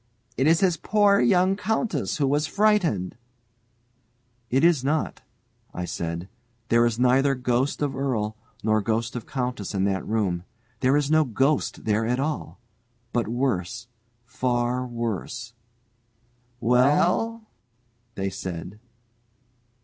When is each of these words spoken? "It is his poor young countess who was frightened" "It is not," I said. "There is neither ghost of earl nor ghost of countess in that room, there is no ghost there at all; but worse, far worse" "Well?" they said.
"It 0.35 0.47
is 0.47 0.61
his 0.61 0.77
poor 0.77 1.19
young 1.19 1.55
countess 1.55 2.17
who 2.17 2.25
was 2.27 2.47
frightened" 2.47 3.15
"It 4.57 4.63
is 4.63 4.83
not," 4.83 5.21
I 5.75 5.85
said. 5.85 6.27
"There 6.69 6.87
is 6.87 6.97
neither 6.97 7.35
ghost 7.35 7.83
of 7.83 7.95
earl 7.95 8.35
nor 8.63 8.81
ghost 8.81 9.15
of 9.15 9.27
countess 9.27 9.75
in 9.75 9.83
that 9.83 10.03
room, 10.07 10.43
there 10.79 10.97
is 10.97 11.11
no 11.11 11.23
ghost 11.23 11.85
there 11.85 12.07
at 12.07 12.19
all; 12.19 12.59
but 13.13 13.27
worse, 13.27 13.89
far 14.25 14.87
worse" 14.87 15.53
"Well?" 16.59 17.43
they 18.15 18.31
said. 18.31 18.79